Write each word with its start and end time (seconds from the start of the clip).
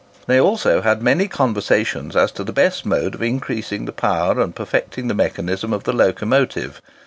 They 0.25 0.37
had 0.37 0.41
also 0.41 0.97
many 0.99 1.27
conversations 1.27 2.15
as 2.15 2.31
to 2.31 2.43
the 2.43 2.51
best 2.51 2.87
mode 2.87 3.13
of 3.13 3.21
increasing 3.21 3.85
the 3.85 3.91
powers 3.91 4.39
and 4.43 4.55
perfecting 4.55 5.07
the 5.09 5.13
mechanism 5.13 5.73
of 5.73 5.83
the 5.83 5.93
locomotive. 5.93 6.81